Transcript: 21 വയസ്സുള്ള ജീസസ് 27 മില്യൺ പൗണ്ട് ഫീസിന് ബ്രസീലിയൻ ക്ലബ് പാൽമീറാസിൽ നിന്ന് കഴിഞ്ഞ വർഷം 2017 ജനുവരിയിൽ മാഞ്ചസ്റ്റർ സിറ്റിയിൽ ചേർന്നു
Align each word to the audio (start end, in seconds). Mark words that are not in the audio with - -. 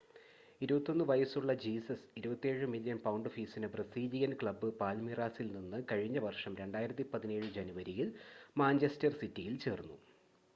21 0.61 1.03
വയസ്സുള്ള 1.09 1.53
ജീസസ് 1.63 2.05
27 2.21 2.69
മില്യൺ 2.71 2.99
പൗണ്ട് 3.03 3.29
ഫീസിന് 3.35 3.67
ബ്രസീലിയൻ 3.75 4.33
ക്ലബ് 4.41 4.69
പാൽമീറാസിൽ 4.79 5.47
നിന്ന് 5.53 5.81
കഴിഞ്ഞ 5.91 6.17
വർഷം 6.25 6.55
2017 6.59 7.55
ജനുവരിയിൽ 7.59 8.09
മാഞ്ചസ്റ്റർ 8.57 9.13
സിറ്റിയിൽ 9.21 9.55
ചേർന്നു 9.67 9.97